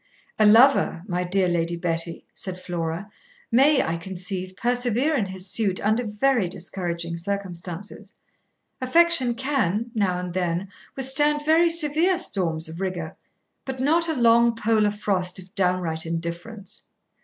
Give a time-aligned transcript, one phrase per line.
[0.39, 3.07] 'A lover, my dear Lady Betty,' said Flora,
[3.51, 8.15] 'may, I conceive, persevere in his suit under very discouraging circumstances.
[8.81, 13.15] Affection can (now and then) withstand very severe storms of rigour,
[13.63, 16.87] but not a long polar frost of downright indifference.